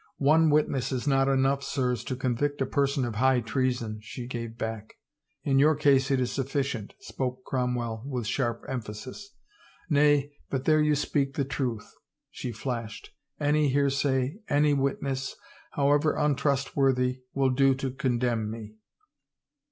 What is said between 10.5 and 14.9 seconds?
there you speak the truth!" she flashed." Any hearsay, any